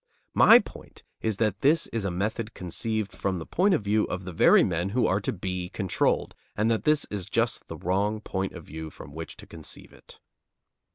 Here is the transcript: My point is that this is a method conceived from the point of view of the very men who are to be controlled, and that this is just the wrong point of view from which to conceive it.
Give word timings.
My 0.33 0.57
point 0.57 1.03
is 1.21 1.37
that 1.37 1.61
this 1.61 1.85
is 1.93 2.05
a 2.05 2.09
method 2.09 2.55
conceived 2.55 3.11
from 3.11 3.37
the 3.37 3.45
point 3.45 3.75
of 3.75 3.83
view 3.83 4.05
of 4.05 4.25
the 4.25 4.31
very 4.33 4.63
men 4.63 4.89
who 4.89 5.05
are 5.05 5.21
to 5.21 5.31
be 5.31 5.69
controlled, 5.69 6.33
and 6.57 6.71
that 6.71 6.85
this 6.85 7.05
is 7.11 7.29
just 7.29 7.67
the 7.67 7.77
wrong 7.77 8.19
point 8.19 8.53
of 8.53 8.63
view 8.65 8.89
from 8.89 9.13
which 9.13 9.37
to 9.37 9.45
conceive 9.45 9.93
it. 9.93 10.19